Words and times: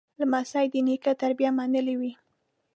لمسی 0.19 0.65
د 0.71 0.75
نیکه 0.87 1.11
تربیه 1.21 1.49
منلې 1.57 1.95
وي. 1.99 2.11